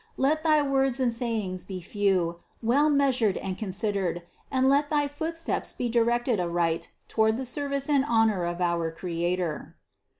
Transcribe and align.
Let 0.17 0.41
thy 0.41 0.63
words 0.63 0.99
and 0.99 1.13
sayings 1.13 1.63
be 1.63 1.79
few, 1.79 2.37
well 2.63 2.89
measured 2.89 3.37
and 3.37 3.55
con 3.55 3.69
sidered, 3.69 4.23
and 4.49 4.67
let 4.67 4.89
thy 4.89 5.07
footsteps 5.07 5.73
be 5.73 5.89
directed 5.89 6.39
aright 6.39 6.91
toward 7.07 7.37
the 7.37 7.45
service 7.45 7.87
and 7.87 8.03
honor 8.07 8.43
of 8.45 8.61
our 8.61 8.89
Creator." 8.91 9.75